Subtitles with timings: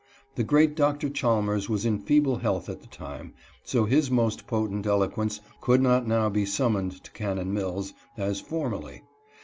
[0.33, 1.09] The great Dr.
[1.11, 6.07] Chalmers was in feeble health at the time, so his most potent eloquence could not
[6.07, 9.03] now be summoned to Cannon Mills, as formerly.